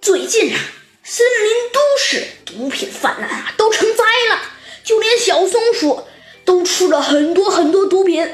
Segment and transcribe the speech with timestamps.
[0.00, 0.58] 最近啊，
[1.04, 4.40] 森林都市毒品泛滥啊，都成灾了。
[4.82, 6.04] 就连小松鼠
[6.44, 8.26] 都吃了很多很多毒品。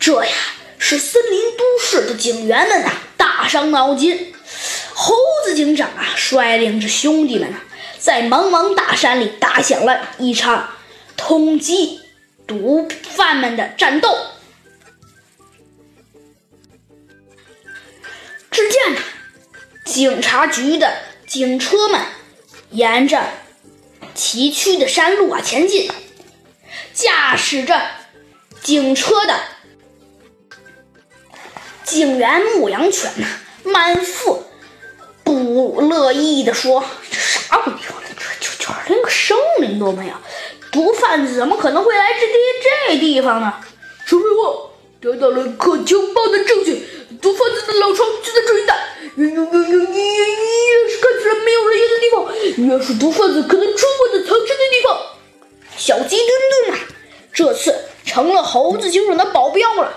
[0.00, 0.32] 这呀，
[0.78, 4.32] 使森林都市的警员们呐大伤脑筋。
[4.94, 5.14] 猴
[5.44, 7.64] 子警长啊，率领着兄弟们啊，
[7.98, 10.76] 在茫茫大山里打响了一场
[11.14, 11.98] 通缉
[12.46, 14.16] 毒贩们的战斗。
[19.92, 20.90] 警察局的
[21.26, 22.00] 警车们
[22.70, 23.22] 沿着
[24.14, 25.90] 崎岖的山路啊前进，
[26.94, 27.78] 驾驶着
[28.62, 29.38] 警车的
[31.84, 33.26] 警员牧羊犬呐，
[33.64, 34.42] 满腹
[35.22, 38.00] 不乐意的说：“这啥鬼地方？
[38.08, 40.14] 这这这连个生灵都没有，
[40.70, 42.32] 毒贩子怎么可能会来这地
[42.88, 43.52] 这地方呢？”
[44.06, 44.61] 说废话，
[45.02, 46.80] 得到了可情报的证据，
[47.20, 48.88] 毒贩子的老巢就在这一带。
[49.16, 54.96] 越越越越越越是看起来没有人烟的地方，越是毒贩子可能出没的藏身的地方。
[55.76, 56.28] 小鸡墩
[56.68, 56.78] 墩啊，
[57.32, 59.92] 这次成了猴子警长的保镖了。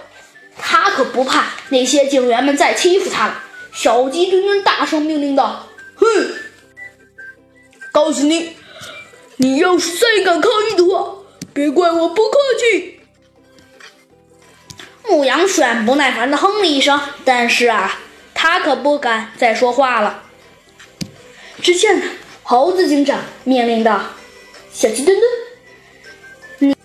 [0.58, 3.44] 他可不怕那些警员们再欺负他了。
[3.76, 5.67] 小鸡墩墩大声命令道
[5.98, 6.08] ：“哼，
[7.92, 8.53] 告诉你，
[9.38, 11.17] 你要是再敢抗议的话，
[11.53, 12.39] 别怪我不客。”
[15.09, 18.02] 牧羊犬不耐烦的哼了一声，但是啊。
[18.38, 20.23] 他可不敢再说话了。
[21.61, 22.02] 只见
[22.44, 24.02] 猴子警长命令道
[24.73, 25.23] ：“小鸡墩墩，
[26.59, 26.76] 你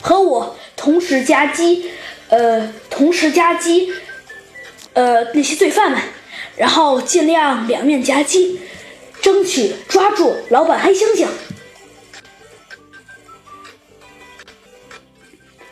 [0.00, 1.88] 和我同时夹击，
[2.28, 3.94] 呃，同时夹击，
[4.94, 6.02] 呃，那些罪犯们，
[6.56, 8.60] 然后尽量两面夹击，
[9.22, 11.28] 争取抓住老板黑猩猩。”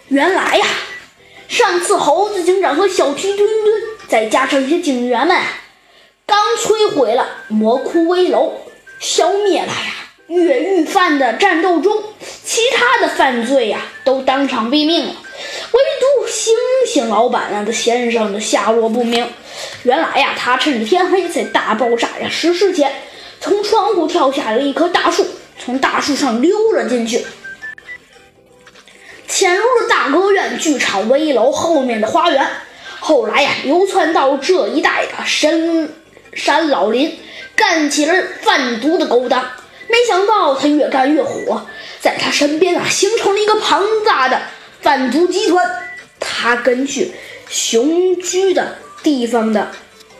[0.08, 0.64] 原来呀，
[1.48, 3.74] 上次猴子警长和小鸡墩墩。
[4.08, 5.36] 再加上一些警员们，
[6.24, 8.52] 刚摧毁了魔窟危楼，
[9.00, 9.94] 消灭了呀
[10.28, 12.02] 越狱犯的战斗中，
[12.44, 15.14] 其他的犯罪呀都当场毙命了，
[15.72, 16.50] 唯独猩
[16.86, 19.28] 猩老板啊的先生的下落不明。
[19.82, 22.92] 原来呀，他趁着天黑，在大爆炸呀实施前，
[23.40, 25.26] 从窗户跳下了一棵大树，
[25.58, 27.24] 从大树上溜了进去，
[29.36, 32.48] 潜入了大歌院剧场危楼后面的花园。
[33.00, 35.92] 后来呀，流窜到这一带的深
[36.32, 37.18] 山老林，
[37.54, 39.44] 干起了贩毒的勾当。
[39.88, 41.66] 没想到他越干越火，
[42.00, 44.40] 在他身边啊，形成了一个庞大的
[44.80, 45.62] 贩毒集团。
[46.18, 47.12] 他根据
[47.50, 49.70] 雄居的地方的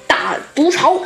[0.07, 1.01] 大毒巢。